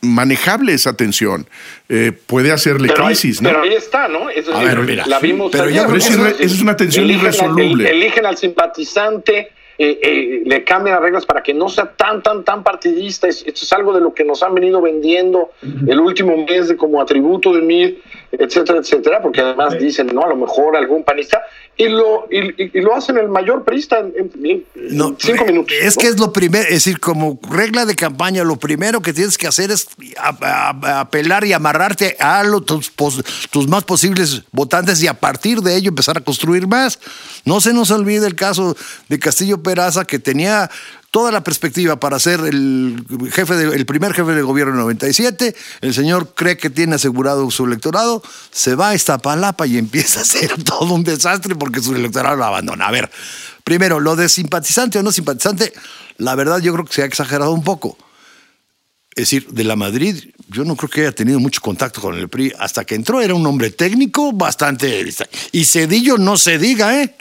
manejable 0.00 0.72
esa 0.72 0.94
tensión. 0.94 1.46
Eh, 1.88 2.12
puede 2.26 2.52
hacerle 2.52 2.88
Pero 2.88 3.02
ahí, 3.06 3.14
crisis, 3.14 3.42
¿no? 3.42 3.48
pero 3.50 3.62
ahí 3.62 3.74
está, 3.74 4.08
¿no? 4.08 4.30
Es 4.30 4.48
A 4.48 4.62
ver, 4.62 4.78
mira, 4.80 5.04
la 5.06 5.18
vimos 5.18 5.50
pero 5.52 5.68
ya- 5.68 5.86
pero 5.86 5.98
es 5.98 6.10
irre- 6.10 6.22
decir, 6.24 6.44
esa 6.46 6.54
es 6.54 6.60
una 6.62 6.76
tensión 6.76 7.04
eligen 7.04 7.20
al- 7.26 7.34
irresoluble. 7.34 7.90
el- 7.90 7.96
eligen 7.96 8.26
al 8.26 8.36
simpatizante, 8.38 9.50
eh, 9.82 9.98
eh, 10.02 10.42
le 10.44 10.62
cambien 10.62 10.94
las 10.94 11.02
reglas 11.02 11.24
para 11.24 11.42
que 11.42 11.54
no 11.54 11.70
sea 11.70 11.90
tan, 11.92 12.22
tan, 12.22 12.44
tan 12.44 12.62
partidista. 12.62 13.28
Esto 13.28 13.48
es 13.50 13.72
algo 13.72 13.94
de 13.94 14.02
lo 14.02 14.12
que 14.12 14.24
nos 14.24 14.42
han 14.42 14.54
venido 14.54 14.82
vendiendo 14.82 15.52
el 15.62 15.98
último 15.98 16.36
mes 16.36 16.68
de 16.68 16.76
como 16.76 17.00
atributo 17.00 17.54
de 17.54 17.62
MID, 17.62 17.94
etcétera, 18.32 18.78
etcétera, 18.78 19.20
porque 19.22 19.40
además 19.40 19.78
dicen, 19.78 20.08
no, 20.12 20.24
a 20.24 20.28
lo 20.28 20.36
mejor 20.36 20.76
algún 20.76 21.02
panista, 21.02 21.42
y 21.76 21.88
lo, 21.88 22.28
y, 22.30 22.80
lo 22.80 22.94
hacen 22.94 23.16
el 23.18 23.28
mayor 23.28 23.64
prista 23.64 24.00
en, 24.00 24.30
cinco 25.18 25.44
minutos. 25.46 25.74
Es 25.80 25.96
que 25.96 26.06
es 26.06 26.18
lo 26.18 26.32
primero, 26.32 26.64
es 26.64 26.74
decir, 26.74 27.00
como 27.00 27.40
regla 27.50 27.86
de 27.86 27.94
campaña, 27.94 28.44
lo 28.44 28.56
primero 28.56 29.00
que 29.00 29.12
tienes 29.12 29.38
que 29.38 29.46
hacer 29.46 29.70
es 29.70 29.88
apelar 30.18 31.44
y 31.44 31.52
amarrarte 31.52 32.16
a 32.20 32.44
tus, 32.64 32.92
tus 33.50 33.68
más 33.68 33.84
posibles 33.84 34.42
votantes 34.52 35.02
y 35.02 35.06
a 35.06 35.14
partir 35.14 35.60
de 35.60 35.74
ello 35.74 35.88
empezar 35.88 36.18
a 36.18 36.20
construir 36.20 36.66
más. 36.66 36.98
No 37.44 37.60
se 37.60 37.72
nos 37.72 37.90
olvide 37.90 38.26
el 38.26 38.34
caso 38.34 38.76
de 39.08 39.18
Castillo 39.18 39.62
Peraza, 39.62 40.04
que 40.04 40.18
tenía 40.18 40.70
toda 41.10 41.32
la 41.32 41.42
perspectiva 41.42 41.98
para 41.98 42.18
ser 42.18 42.40
el, 42.40 43.04
jefe 43.32 43.54
el 43.54 43.86
primer 43.86 44.14
jefe 44.14 44.32
de 44.32 44.42
gobierno 44.42 44.74
en 44.74 44.80
97. 44.80 45.54
El 45.80 45.94
señor 45.94 46.34
cree 46.34 46.56
que 46.56 46.70
tiene 46.70 46.94
asegurado 46.94 47.50
su 47.50 47.64
electorado, 47.64 48.22
se 48.50 48.74
va 48.74 48.90
a 48.90 48.94
Iztapalapa 48.94 49.66
y 49.66 49.78
empieza 49.78 50.20
a 50.20 50.24
ser 50.24 50.62
todo 50.64 50.94
un 50.94 51.04
desastre 51.04 51.56
porque 51.56 51.80
su 51.80 51.94
electorado 51.94 52.36
lo 52.36 52.44
abandona. 52.44 52.86
A 52.86 52.90
ver, 52.90 53.10
primero, 53.64 53.98
lo 53.98 54.16
de 54.16 54.28
simpatizante 54.28 54.98
o 54.98 55.02
no 55.02 55.10
simpatizante, 55.10 55.72
la 56.18 56.34
verdad 56.34 56.60
yo 56.60 56.72
creo 56.72 56.84
que 56.84 56.92
se 56.92 57.02
ha 57.02 57.06
exagerado 57.06 57.52
un 57.52 57.64
poco. 57.64 57.96
Es 59.10 59.24
decir, 59.24 59.48
de 59.48 59.64
la 59.64 59.74
Madrid, 59.74 60.30
yo 60.48 60.64
no 60.64 60.76
creo 60.76 60.88
que 60.88 61.00
haya 61.00 61.12
tenido 61.12 61.40
mucho 61.40 61.60
contacto 61.60 62.00
con 62.00 62.16
el 62.16 62.28
PRI. 62.28 62.52
Hasta 62.58 62.84
que 62.84 62.94
entró 62.94 63.20
era 63.20 63.34
un 63.34 63.44
hombre 63.44 63.70
técnico 63.70 64.32
bastante... 64.32 65.04
Y 65.50 65.64
Cedillo 65.64 66.16
no 66.16 66.36
se 66.36 66.58
diga, 66.58 67.02
¿eh? 67.02 67.16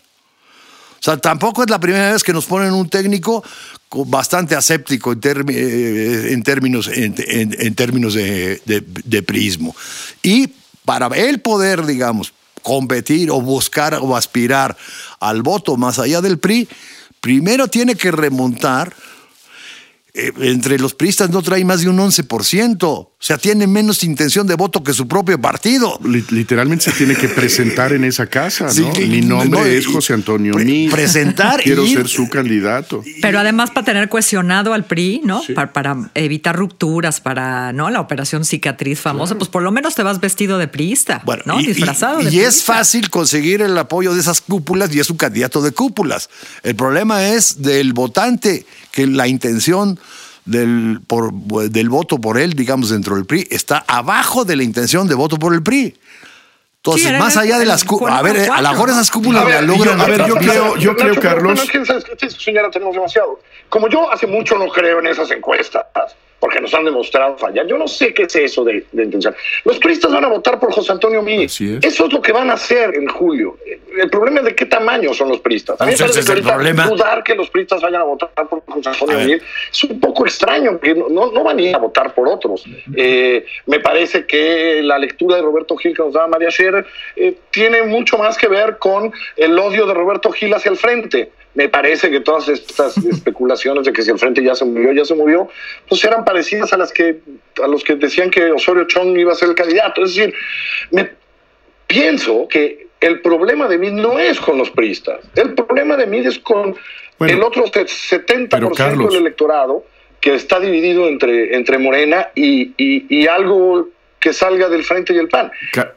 O 1.00 1.02
sea, 1.02 1.18
tampoco 1.18 1.64
es 1.64 1.70
la 1.70 1.80
primera 1.80 2.12
vez 2.12 2.24
que 2.24 2.34
nos 2.34 2.46
ponen 2.46 2.74
un 2.74 2.90
técnico 2.90 3.44
bastante 3.90 4.56
aséptico 4.56 5.14
en, 5.14 5.20
eh, 5.50 6.34
en 6.34 6.44
términos, 6.44 6.90
en, 6.94 7.76
términos 7.76 8.14
de, 8.14 8.62
de, 8.66 9.24
prismo. 9.24 9.76
Y 10.22 10.50
para 10.86 11.08
él 11.08 11.40
poder, 11.40 11.86
digamos, 11.86 12.34
competir 12.62 13.32
o 13.32 13.42
buscar 13.42 13.98
o 14.02 14.16
aspirar 14.16 14.78
al 15.20 15.42
voto 15.42 15.78
más 15.78 16.00
allá 16.00 16.22
del 16.22 16.38
PRI, 16.38 16.68
primero 17.22 17.68
tiene 17.68 17.96
que 17.96 18.12
remontar 18.12 18.94
eh, 20.14 20.32
entre 20.40 20.80
los 20.80 20.94
priistas 20.94 21.30
no 21.30 21.42
trae 21.42 21.64
más 21.64 21.82
de 21.82 21.90
un 21.90 21.98
11%. 21.98 23.09
O 23.22 23.26
sea, 23.26 23.38
tiene 23.38 23.68
menos 23.68 24.06
intención 24.06 24.48
de 24.48 24.56
voto 24.56 24.82
que 24.82 24.94
su 24.94 25.06
propio 25.06 25.40
partido. 25.42 26.00
Literalmente 26.30 26.86
se 26.86 26.94
tiene 26.94 27.16
que 27.16 27.28
presentar 27.28 27.92
en 27.92 28.06
esa 28.06 28.28
casa, 28.28 28.68
¿no? 28.74 28.94
Mi 28.94 29.20
nombre 29.20 29.78
es 29.78 29.88
José 29.88 30.14
Antonio 30.14 30.56
Presentar 30.90 31.60
Quiero 31.64 31.86
ser 31.86 32.08
su 32.08 32.30
candidato. 32.30 33.04
Pero 33.22 33.40
además 33.40 33.72
para 33.72 33.84
tener 33.84 34.08
cuestionado 34.08 34.74
al 34.74 34.86
PRI, 34.86 35.20
¿no? 35.26 35.42
Para, 35.74 36.10
evitar 36.16 36.56
rupturas, 36.56 37.20
para, 37.20 37.74
¿no? 37.74 37.90
La 37.90 38.00
operación 38.00 38.46
cicatriz 38.46 39.02
famosa, 39.02 39.38
pues 39.38 39.50
por 39.50 39.64
lo 39.64 39.74
menos 39.74 39.96
te 39.96 40.04
vas 40.04 40.22
vestido 40.22 40.58
de 40.58 40.70
priista, 40.70 41.22
bueno, 41.26 41.44
¿no? 41.46 41.58
Disfrazado 41.58 42.22
y, 42.22 42.38
y 42.38 42.40
es 42.40 42.64
fácil 42.64 43.10
conseguir 43.10 43.62
el 43.62 43.78
apoyo 43.78 44.14
de 44.14 44.22
esas 44.22 44.40
cúpulas 44.40 44.96
y 44.96 45.02
es 45.02 45.10
un 45.10 45.18
candidato 45.18 45.62
de 45.62 45.74
cúpulas. 45.74 46.30
El 46.64 46.78
problema 46.78 47.28
es 47.28 47.62
del 47.62 47.92
votante 47.92 48.66
que 48.94 49.08
la 49.08 49.28
intención 49.28 50.00
del, 50.50 51.02
por, 51.06 51.34
del 51.34 51.90
voto 51.90 52.20
por 52.20 52.38
él, 52.38 52.54
digamos, 52.54 52.90
dentro 52.90 53.16
del 53.16 53.26
PRI, 53.26 53.48
está 53.50 53.86
abajo 53.88 54.46
de 54.46 54.56
la 54.56 54.64
intención 54.64 55.08
de 55.08 55.16
voto 55.16 55.38
por 55.38 55.54
el 55.54 55.64
PRI. 55.64 55.96
Entonces, 56.78 57.20
más 57.20 57.36
allá 57.36 57.60
de 57.60 57.66
las 57.66 57.84
cúpulas, 57.84 58.18
a 58.18 58.22
ver, 58.22 58.50
a 58.50 58.62
lo 58.62 58.72
mejor 58.72 58.90
esas 58.90 59.12
cúpulas 59.12 59.46
la 59.48 59.62
logran. 59.62 60.00
A 60.00 60.06
ver, 60.06 60.26
yo 60.26 60.36
creo, 60.36 60.78
yo 60.78 60.96
creo, 60.96 61.20
Carlos. 61.20 61.60
señora, 62.38 62.72
tenemos 62.72 62.96
demasiado. 62.96 63.42
Como 63.68 63.90
yo 63.90 64.12
hace 64.12 64.28
mucho 64.28 64.58
no 64.58 64.68
creo 64.70 65.00
en 65.00 65.08
esas 65.08 65.30
encuestas, 65.32 65.86
porque 66.40 66.62
nos 66.62 66.74
han 66.74 66.86
demostrado 66.86 67.38
fallar. 67.38 67.68
Yo 67.68 67.78
no 67.78 67.88
sé 67.88 68.14
qué 68.14 68.24
es 68.24 68.36
eso 68.36 68.64
de, 68.64 68.86
intención. 68.94 69.36
Los 69.66 69.80
turistas 69.80 70.12
van 70.12 70.26
a 70.26 70.30
votar 70.30 70.60
por 70.60 70.72
José 70.72 70.92
Antonio 70.92 71.22
Mí. 71.22 71.44
Eso 71.44 71.80
es 71.82 72.14
lo 72.14 72.22
que 72.22 72.32
van 72.32 72.50
a 72.50 72.54
hacer 72.54 72.96
en 72.96 73.08
julio. 73.08 73.58
El 73.98 74.10
problema 74.10 74.40
es 74.40 74.46
de 74.46 74.56
qué 74.56 74.66
tamaño 74.66 75.14
son 75.14 75.30
los 75.30 75.40
priistas. 75.40 75.80
A 75.82 75.86
mí 75.86 75.92
me 75.92 75.98
parece 75.98 76.24
que 76.24 76.50
ahorita 76.50 76.88
dudar 76.88 77.24
que 77.24 77.36
los 77.36 77.50
priistas 77.50 77.82
vayan 77.82 78.02
a 78.02 78.06
votar 78.06 78.32
por 78.48 78.64
José 78.66 78.90
Antonio 78.90 79.20
Mí 79.20 79.34
es 79.72 79.84
un 79.84 80.00
poco 80.00 80.26
extraño, 80.26 80.72
porque 80.72 80.96
no, 80.96 81.32
no 81.32 81.44
van 81.44 81.58
a 81.58 81.62
ir 81.62 81.76
a 81.76 81.80
votar 81.80 82.14
por 82.14 82.28
otros. 82.28 82.64
Eh, 82.96 83.46
me 83.66 83.80
parece 83.80 84.26
que 84.26 84.82
la 84.84 84.98
lectura 84.98 85.36
de 85.38 85.42
Roberto 85.42 85.76
Gil 85.76 85.96
que 85.96 86.04
nos 86.04 86.14
daba 86.14 86.28
María 86.28 86.50
Scherer 86.50 86.86
eh, 87.16 87.36
tiene 87.52 87.84
mucho 87.84 88.18
más 88.18 88.38
que 88.38 88.48
ver 88.48 88.78
con 88.78 89.12
el 89.36 89.58
odio 89.58 89.86
de 89.86 89.94
Roberto 89.94 90.32
Gil 90.32 90.54
hacia 90.54 90.72
el 90.72 90.78
frente 90.78 91.32
me 91.56 91.68
parece 91.70 92.10
que 92.10 92.20
todas 92.20 92.48
estas 92.48 92.98
especulaciones 93.06 93.86
de 93.86 93.94
que 93.94 94.02
si 94.02 94.12
el 94.12 94.20
frente 94.20 94.44
ya 94.44 94.56
se 94.56 94.66
murió, 94.66 94.92
ya 94.94 95.06
se 95.06 95.16
murió, 95.16 95.50
pues 95.88 96.04
eran 96.04 96.24
parecidas 96.24 96.72
a 96.74 96.78
las 96.78 96.92
que 96.92 97.20
a 97.62 97.68
los 97.68 97.84
que 97.84 97.96
decían 97.96 98.30
que 98.30 98.52
Osorio 98.52 98.86
Chong 98.86 99.18
iba 99.18 99.34
a 99.34 99.36
ser 99.36 99.50
el 99.50 99.56
candidato. 99.56 100.04
Es 100.04 100.16
decir, 100.16 100.34
me 100.92 101.10
pienso 101.88 102.48
que 102.48 102.88
el 103.02 103.22
problema 103.22 103.68
de 103.68 103.78
mí 103.78 103.92
no 103.92 104.20
es 104.20 104.40
con 104.40 104.58
los 104.58 104.70
priistas, 104.72 105.22
el 105.36 105.54
problema 105.54 105.96
de 105.98 106.06
mí 106.06 106.20
es 106.20 106.40
con 106.40 106.76
el 107.28 107.42
otro 107.42 107.66
70% 107.66 109.10
del 109.10 109.22
electorado 109.22 109.86
que 110.22 110.36
está 110.36 110.60
dividido 110.60 111.08
entre, 111.08 111.56
entre 111.56 111.78
Morena 111.78 112.30
y, 112.36 112.74
y, 112.78 113.28
algo 113.28 113.90
que 114.20 114.34
salga 114.34 114.68
del 114.68 114.84
frente 114.84 115.14
y 115.14 115.18
el 115.18 115.30
PAN. 115.30 115.52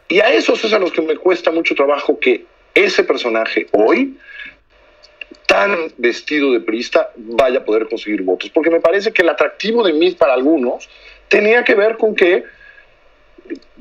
y 0.08 0.20
a 0.20 0.32
esos 0.32 0.64
es 0.64 0.72
a 0.72 0.78
los 0.78 0.92
que 0.92 1.02
me 1.02 1.16
cuesta 1.16 1.50
mucho 1.50 1.74
trabajo 1.74 2.18
que 2.20 2.44
ese 2.74 3.04
personaje 3.04 3.66
hoy 3.72 4.16
tan 5.46 5.92
vestido 5.96 6.52
de 6.52 6.60
priista 6.60 7.10
vaya 7.16 7.58
a 7.58 7.64
poder 7.64 7.88
conseguir 7.88 8.22
votos. 8.22 8.50
Porque 8.50 8.70
me 8.70 8.80
parece 8.80 9.12
que 9.12 9.22
el 9.22 9.28
atractivo 9.28 9.84
de 9.84 9.92
mí 9.92 10.10
para 10.12 10.34
algunos 10.34 10.88
tenía 11.28 11.64
que 11.64 11.74
ver 11.74 11.96
con 11.96 12.14
que, 12.14 12.44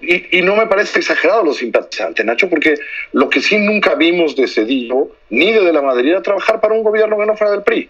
y, 0.01 0.41
no 0.41 0.55
me 0.55 0.67
parece 0.67 0.99
exagerado 0.99 1.43
lo 1.43 1.53
simpatizante, 1.53 2.23
Nacho, 2.23 2.49
porque 2.49 2.75
lo 3.13 3.29
que 3.29 3.41
sí 3.41 3.57
nunca 3.57 3.95
vimos 3.95 4.35
de 4.35 4.47
Cedillo, 4.47 5.11
ni 5.29 5.51
de, 5.51 5.61
de 5.61 5.73
la 5.73 5.81
Madrid, 5.81 6.11
era 6.11 6.21
trabajar 6.21 6.59
para 6.59 6.73
un 6.73 6.83
gobierno 6.83 7.17
que 7.17 7.25
no 7.25 7.37
fuera 7.37 7.51
del 7.51 7.63
PRI. 7.63 7.89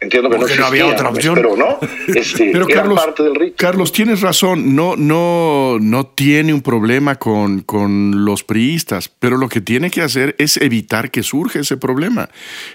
Entiendo 0.00 0.30
que 0.30 0.38
no, 0.56 0.66
había 0.66 0.86
otra 0.86 1.08
opción. 1.08 1.34
Pero 1.34 1.56
no, 1.56 1.78
este, 2.14 2.50
pero 2.52 2.66
Carlos, 2.66 3.00
parte 3.00 3.22
del 3.22 3.54
Carlos, 3.54 3.92
tienes 3.92 4.20
razón, 4.20 4.76
no, 4.76 4.96
no, 4.96 5.78
no 5.80 6.06
tiene 6.06 6.54
un 6.54 6.62
problema 6.62 7.16
con, 7.16 7.62
con 7.62 8.24
los 8.24 8.44
priistas, 8.44 9.08
pero 9.08 9.36
lo 9.36 9.48
que 9.48 9.60
tiene 9.60 9.90
que 9.90 10.02
hacer 10.02 10.36
es 10.38 10.56
evitar 10.56 11.10
que 11.10 11.22
surja 11.22 11.60
ese 11.60 11.76
problema. 11.76 12.28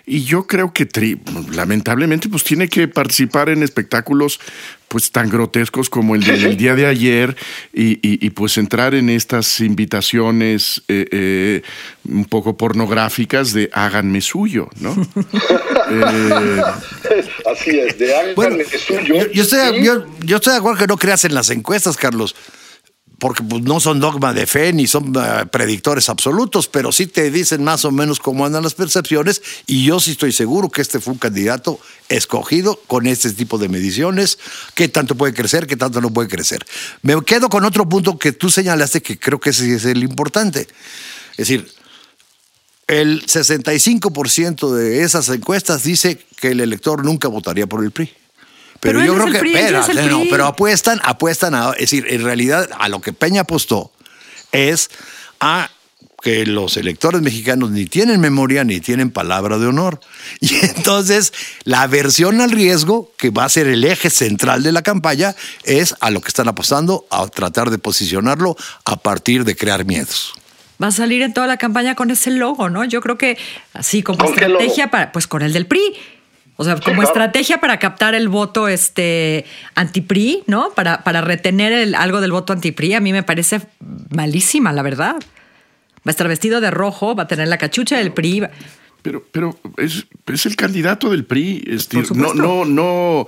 Y 0.05 0.23
yo 0.23 0.47
creo 0.47 0.73
que 0.73 0.87
lamentablemente 1.51 2.27
pues 2.29 2.43
tiene 2.43 2.67
que 2.67 2.87
participar 2.87 3.49
en 3.49 3.63
espectáculos 3.63 4.39
pues 4.93 5.09
tan 5.09 5.27
grotescos 5.27 5.89
como 5.89 6.13
el 6.13 6.23
del 6.23 6.55
día 6.55 6.75
de 6.75 6.85
ayer 6.85 7.35
y, 7.73 8.29
pues 8.29 8.59
entrar 8.59 8.93
en 8.93 9.09
estas 9.09 9.59
invitaciones 9.59 10.83
eh, 10.87 11.07
eh, 11.09 11.61
un 12.07 12.25
poco 12.25 12.55
pornográficas 12.55 13.53
de 13.53 13.71
háganme 13.73 14.21
suyo, 14.21 14.69
¿no? 14.79 14.95
Eh, 15.85 16.61
Así 17.51 17.77
es, 17.77 17.97
de 17.99 18.15
háganme 18.15 18.63
suyo. 18.63 19.29
Yo, 19.31 19.43
estoy, 19.43 19.83
yo 19.83 20.35
estoy 20.37 20.53
de 20.53 20.59
acuerdo 20.59 20.79
que 20.79 20.87
no 20.87 20.97
creas 20.97 21.25
en 21.25 21.33
las 21.33 21.49
encuestas, 21.49 21.97
Carlos 21.97 22.35
porque 23.23 23.41
pues, 23.41 23.63
no 23.63 23.79
son 23.79 24.01
dogma 24.01 24.33
de 24.33 24.45
fe 24.45 24.73
ni 24.73 24.85
son 24.85 25.13
eh, 25.15 25.45
predictores 25.49 26.09
absolutos, 26.09 26.67
pero 26.67 26.91
sí 26.91 27.07
te 27.07 27.31
dicen 27.31 27.63
más 27.63 27.85
o 27.85 27.91
menos 27.91 28.19
cómo 28.19 28.45
andan 28.45 28.63
las 28.63 28.73
percepciones 28.73 29.41
y 29.65 29.85
yo 29.85 30.01
sí 30.01 30.11
estoy 30.11 30.33
seguro 30.33 30.69
que 30.69 30.81
este 30.81 30.99
fue 30.99 31.13
un 31.13 31.19
candidato 31.19 31.79
escogido 32.09 32.81
con 32.85 33.07
este 33.07 33.31
tipo 33.31 33.57
de 33.57 33.69
mediciones, 33.69 34.39
qué 34.75 34.89
tanto 34.89 35.15
puede 35.15 35.33
crecer, 35.33 35.67
qué 35.67 35.77
tanto 35.77 36.01
no 36.01 36.11
puede 36.11 36.27
crecer. 36.27 36.65
Me 37.01 37.15
quedo 37.23 37.47
con 37.47 37.63
otro 37.63 37.87
punto 37.87 38.19
que 38.19 38.33
tú 38.33 38.49
señalaste 38.49 39.01
que 39.01 39.17
creo 39.17 39.39
que 39.39 39.51
ese 39.51 39.73
es 39.73 39.85
el 39.85 40.03
importante. 40.03 40.67
Es 41.31 41.47
decir, 41.47 41.71
el 42.87 43.25
65% 43.25 44.69
de 44.69 45.03
esas 45.03 45.29
encuestas 45.29 45.83
dice 45.83 46.19
que 46.41 46.49
el 46.49 46.59
elector 46.59 47.05
nunca 47.05 47.29
votaría 47.29 47.67
por 47.67 47.85
el 47.85 47.91
PRI. 47.91 48.22
Pero, 48.83 49.03
yo 49.03 49.15
creo 49.15 49.41
que, 49.41 50.09
no, 50.09 50.23
pero 50.29 50.45
apuestan, 50.45 50.99
apuestan 51.03 51.55
a, 51.55 51.71
es 51.71 51.79
decir, 51.89 52.05
en 52.09 52.21
realidad 52.21 52.69
a 52.77 52.89
lo 52.89 52.99
que 52.99 53.13
Peña 53.13 53.41
apostó 53.41 53.93
es 54.51 54.89
a 55.39 55.71
que 56.21 56.45
los 56.45 56.75
electores 56.75 57.21
mexicanos 57.21 57.71
ni 57.71 57.85
tienen 57.85 58.19
memoria 58.19 58.65
ni 58.65 58.81
tienen 58.81 59.09
palabra 59.09 59.57
de 59.57 59.67
honor. 59.67 60.01
Y 60.41 60.55
entonces 60.65 61.33
la 61.63 61.83
aversión 61.83 62.41
al 62.41 62.51
riesgo, 62.51 63.11
que 63.17 63.29
va 63.29 63.45
a 63.45 63.49
ser 63.49 63.67
el 63.67 63.85
eje 63.85 64.09
central 64.09 64.63
de 64.63 64.73
la 64.73 64.81
campaña, 64.81 65.33
es 65.63 65.95
a 66.01 66.11
lo 66.11 66.19
que 66.19 66.27
están 66.27 66.49
apostando, 66.49 67.05
a 67.09 67.25
tratar 67.27 67.69
de 67.69 67.77
posicionarlo 67.77 68.57
a 68.83 68.97
partir 68.97 69.45
de 69.45 69.55
crear 69.55 69.85
miedos 69.85 70.33
va 70.81 70.87
a 70.87 70.91
salir 70.91 71.21
en 71.21 71.33
toda 71.33 71.47
la 71.47 71.57
campaña 71.57 71.95
con 71.95 72.11
ese 72.11 72.31
logo, 72.31 72.69
¿no? 72.69 72.83
Yo 72.83 72.99
creo 72.99 73.17
que 73.17 73.37
así 73.73 74.03
como 74.03 74.25
estrategia 74.25 74.91
para, 74.91 75.11
pues 75.13 75.27
con 75.27 75.41
el 75.41 75.53
del 75.53 75.65
PRI. 75.65 75.79
O 76.55 76.63
sea, 76.63 76.79
como 76.79 77.01
estrategia 77.01 77.59
para 77.59 77.79
captar 77.79 78.13
el 78.13 78.29
voto 78.29 78.67
este 78.67 79.45
anti-PRI, 79.73 80.43
¿no? 80.45 80.69
Para, 80.75 81.03
para 81.03 81.21
retener 81.21 81.73
el, 81.73 81.95
algo 81.95 82.21
del 82.21 82.31
voto 82.31 82.53
anti-PRI, 82.53 82.93
a 82.93 82.99
mí 82.99 83.11
me 83.11 83.23
parece 83.23 83.61
malísima, 84.11 84.71
la 84.71 84.83
verdad. 84.83 85.15
Va 85.15 86.09
a 86.09 86.11
estar 86.11 86.27
vestido 86.27 86.61
de 86.61 86.69
rojo, 86.69 87.15
va 87.15 87.23
a 87.23 87.27
tener 87.27 87.47
la 87.47 87.57
cachucha 87.57 87.97
del 87.97 88.11
PRI. 88.11 88.43
Pero, 89.01 89.25
pero 89.31 89.59
es, 89.77 90.05
es 90.27 90.45
el 90.45 90.55
candidato 90.55 91.09
del 91.09 91.25
PRI. 91.25 91.63
Este, 91.67 92.03
no, 92.13 92.33
no, 92.33 92.65
no, 92.65 93.27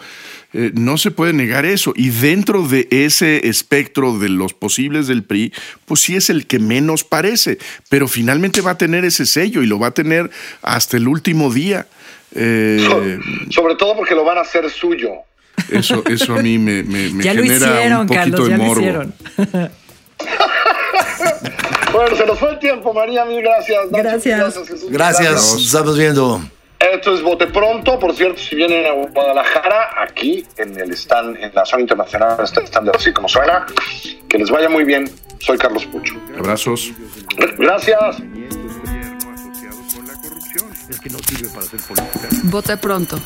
eh, 0.53 0.72
no 0.74 0.98
se 0.98 1.12
puede 1.12 1.34
negar 1.34 1.65
eso. 1.65 1.94
Y 1.96 2.10
dentro 2.10 2.67
de 2.67 2.88
ese 2.91 3.48
espectro 3.48 4.17
de 4.17 4.29
los 4.29 4.53
posibles 4.53 5.08
del 5.08 5.24
PRI, 5.24 5.51
pues 5.86 6.00
sí 6.00 6.15
es 6.15 6.29
el 6.29 6.48
que 6.48 6.60
menos 6.60 7.03
parece. 7.03 7.58
Pero 7.89 8.08
finalmente 8.08 8.62
va 8.62 8.72
a 8.72 8.77
tener 8.77 9.03
ese 9.03 9.25
sello 9.25 9.63
y 9.63 9.67
lo 9.67 9.79
va 9.79 9.88
a 9.88 9.94
tener 9.94 10.29
hasta 10.62 10.96
el 10.96 11.08
último 11.08 11.53
día. 11.53 11.88
Eh, 12.35 13.19
sobre, 13.49 13.75
todo 13.75 13.95
porque 13.95 14.13
lo 14.13 14.23
van 14.23 14.37
a 14.37 14.41
hacer 14.41 14.69
suyo. 14.69 15.11
Eso, 15.71 16.03
eso 16.07 16.35
a 16.35 16.41
mí 16.41 16.57
me, 16.57 16.83
me, 16.83 17.23
ya 17.23 17.33
genera 17.33 17.33
lo 17.33 17.43
hicieron, 17.45 17.99
un 18.01 18.07
poquito 18.07 18.23
Carlos, 18.23 18.43
de 18.45 18.49
ya 18.49 18.57
morbo. 18.57 18.81
Lo 18.81 19.43
hicieron. 19.43 19.71
Bueno, 21.95 22.13
se 22.17 22.25
nos 22.25 22.37
fue 22.37 22.51
el 22.51 22.59
tiempo, 22.59 22.93
María, 22.93 23.23
mil 23.23 23.41
gracias. 23.41 23.89
Nacho, 23.89 24.03
Gracias. 24.03 24.67
Jesús. 24.67 24.91
Gracias, 24.91 25.31
nos 25.31 25.65
estamos 25.65 25.97
viendo. 25.97 26.41
Esto 26.77 27.15
es 27.15 27.21
Bote 27.21 27.47
Pronto, 27.47 27.97
por 27.97 28.13
cierto, 28.13 28.37
si 28.37 28.55
vienen 28.55 28.85
a 28.85 28.91
Guadalajara, 28.91 29.91
aquí 29.97 30.45
en 30.57 30.77
el 30.77 30.91
stand, 30.91 31.37
en 31.37 31.51
la 31.55 31.65
zona 31.65 31.83
internacional, 31.83 32.37
está 32.43 32.59
el 32.59 32.67
stand 32.67 32.91
de 32.91 32.97
así 32.97 33.13
como 33.13 33.29
suena, 33.29 33.65
que 34.27 34.37
les 34.37 34.49
vaya 34.49 34.67
muy 34.67 34.83
bien. 34.83 35.09
Soy 35.39 35.57
Carlos 35.57 35.85
Pucho. 35.85 36.15
Abrazos. 36.37 36.91
Gracias. 37.57 38.17
Es 40.89 40.99
que 40.99 41.09
no 41.09 41.17
sirve 41.19 41.49
para 41.49 41.65
hacer 41.65 41.79
política. 41.81 42.29
Vote 42.43 42.77
pronto. 42.77 43.19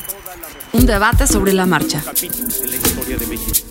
Un 0.72 0.86
debate 0.86 1.26
sobre 1.26 1.52
la 1.52 1.66
marcha. 1.66 2.02
En 2.22 2.70
la 2.70 2.76
historia 2.76 3.16
de 3.16 3.26
México. 3.26 3.70